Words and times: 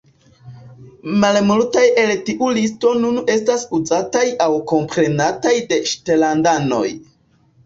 Malmultaj 1.23 1.83
el 2.03 2.13
tiu 2.29 2.47
listo 2.59 2.93
nun 3.03 3.19
estas 3.35 3.67
uzataj 3.81 4.25
aŭ 4.47 4.49
komprenataj 4.73 5.53
de 5.69 5.81
ŝetlandanoj. 5.93 6.85